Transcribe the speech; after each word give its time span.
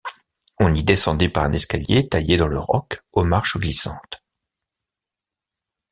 On 0.59 0.73
y 0.73 0.83
descendait 0.83 1.29
par 1.29 1.43
un 1.43 1.51
escalier 1.53 2.09
taillé 2.09 2.35
dans 2.35 2.47
le 2.47 2.57
roc 2.57 3.03
aux 3.11 3.23
marches 3.23 3.59
glissantes. 3.59 4.23